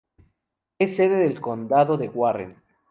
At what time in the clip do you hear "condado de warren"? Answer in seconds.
1.39-2.63